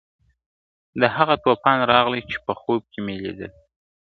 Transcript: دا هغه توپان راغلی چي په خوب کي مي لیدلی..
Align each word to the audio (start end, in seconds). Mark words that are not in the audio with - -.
دا 0.99 1.07
هغه 1.17 1.35
توپان 1.43 1.77
راغلی 1.91 2.21
چي 2.29 2.37
په 2.45 2.53
خوب 2.61 2.81
کي 2.91 2.99
مي 3.05 3.15
لیدلی.. 3.23 3.49